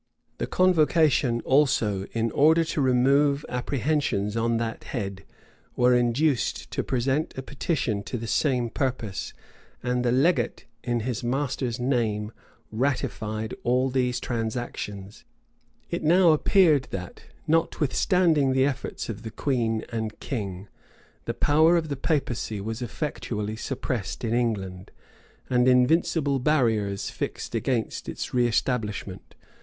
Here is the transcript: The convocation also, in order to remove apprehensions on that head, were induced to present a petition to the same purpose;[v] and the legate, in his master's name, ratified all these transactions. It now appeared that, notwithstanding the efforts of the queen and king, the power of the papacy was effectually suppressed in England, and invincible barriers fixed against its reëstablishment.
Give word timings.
The 0.39 0.47
convocation 0.47 1.41
also, 1.41 2.05
in 2.05 2.31
order 2.31 2.63
to 2.63 2.81
remove 2.81 3.45
apprehensions 3.47 4.35
on 4.35 4.57
that 4.57 4.85
head, 4.85 5.25
were 5.75 5.93
induced 5.93 6.71
to 6.71 6.81
present 6.81 7.37
a 7.37 7.43
petition 7.43 8.01
to 8.05 8.17
the 8.17 8.25
same 8.25 8.71
purpose;[v] 8.71 9.37
and 9.87 10.03
the 10.03 10.11
legate, 10.11 10.65
in 10.83 11.01
his 11.01 11.23
master's 11.23 11.79
name, 11.79 12.31
ratified 12.71 13.53
all 13.61 13.91
these 13.91 14.19
transactions. 14.19 15.23
It 15.91 16.01
now 16.01 16.31
appeared 16.31 16.87
that, 16.89 17.21
notwithstanding 17.45 18.53
the 18.53 18.65
efforts 18.65 19.07
of 19.07 19.21
the 19.21 19.29
queen 19.29 19.85
and 19.91 20.19
king, 20.19 20.67
the 21.25 21.35
power 21.35 21.77
of 21.77 21.89
the 21.89 21.95
papacy 21.95 22.59
was 22.59 22.81
effectually 22.81 23.55
suppressed 23.55 24.23
in 24.23 24.33
England, 24.33 24.89
and 25.47 25.67
invincible 25.67 26.39
barriers 26.39 27.11
fixed 27.11 27.53
against 27.53 28.09
its 28.09 28.29
reëstablishment. 28.31 29.35